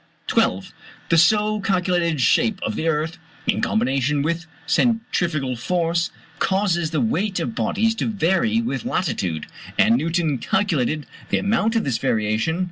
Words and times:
12. 0.25 0.73
The 1.09 1.17
so 1.19 1.59
calculated 1.59 2.19
shape 2.21 2.59
of 2.63 2.73
the 2.73 2.87
earth, 2.87 3.19
in 3.45 3.61
combination 3.61 4.23
with 4.23 4.47
centrifugal 4.65 5.55
force, 5.55 6.09
causes 6.39 6.89
the 6.89 6.99
weight 6.99 7.39
of 7.39 7.53
bodies 7.53 7.93
to 7.93 8.07
vary 8.07 8.61
with 8.63 8.83
latitude; 8.83 9.45
and 9.77 9.93
Newton 9.97 10.39
calculated 10.39 11.05
the 11.29 11.37
amount 11.37 11.75
of 11.75 11.83
this 11.83 11.99
variation. 11.99 12.59